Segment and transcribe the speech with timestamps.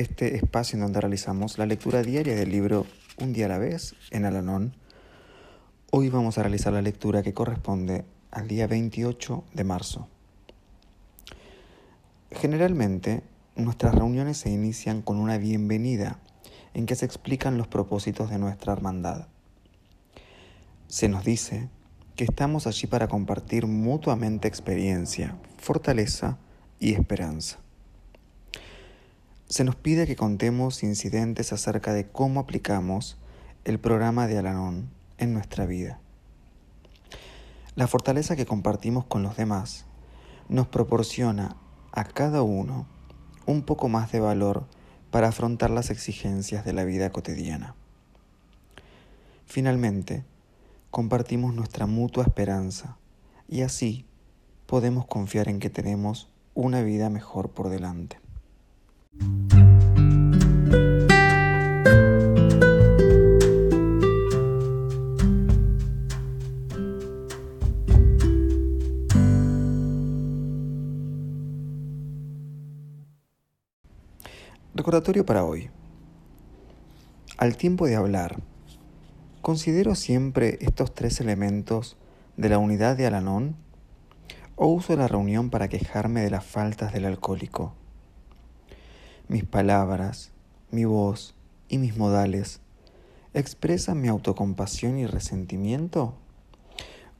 [0.00, 2.86] este espacio en donde realizamos la lectura diaria del libro
[3.18, 4.74] Un día a la vez en Alanón.
[5.90, 10.08] Hoy vamos a realizar la lectura que corresponde al día 28 de marzo.
[12.30, 13.22] Generalmente,
[13.56, 16.18] nuestras reuniones se inician con una bienvenida
[16.72, 19.26] en que se explican los propósitos de nuestra hermandad.
[20.88, 21.68] Se nos dice
[22.16, 26.38] que estamos allí para compartir mutuamente experiencia, fortaleza
[26.78, 27.58] y esperanza.
[29.50, 33.18] Se nos pide que contemos incidentes acerca de cómo aplicamos
[33.64, 35.98] el programa de Alanón en nuestra vida.
[37.74, 39.86] La fortaleza que compartimos con los demás
[40.48, 41.56] nos proporciona
[41.90, 42.86] a cada uno
[43.44, 44.68] un poco más de valor
[45.10, 47.74] para afrontar las exigencias de la vida cotidiana.
[49.46, 50.24] Finalmente,
[50.92, 52.98] compartimos nuestra mutua esperanza
[53.48, 54.06] y así
[54.66, 58.20] podemos confiar en que tenemos una vida mejor por delante.
[74.72, 75.68] Recordatorio para hoy.
[77.36, 78.40] Al tiempo de hablar,
[79.42, 81.98] ¿considero siempre estos tres elementos
[82.38, 83.56] de la unidad de Alanón
[84.56, 87.74] o uso la reunión para quejarme de las faltas del alcohólico?
[89.30, 90.32] Mis palabras,
[90.72, 91.36] mi voz
[91.68, 92.58] y mis modales
[93.32, 96.14] expresan mi autocompasión y resentimiento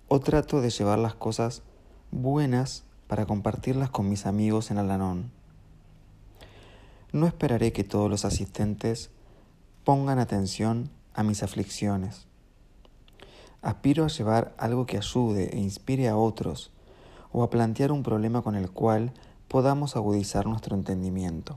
[0.08, 1.62] o trato de llevar las cosas
[2.10, 5.30] buenas para compartirlas con mis amigos en Alanón?
[7.12, 9.10] No esperaré que todos los asistentes
[9.84, 12.26] pongan atención a mis aflicciones.
[13.62, 16.72] Aspiro a llevar algo que ayude e inspire a otros
[17.30, 19.12] o a plantear un problema con el cual
[19.46, 21.56] podamos agudizar nuestro entendimiento.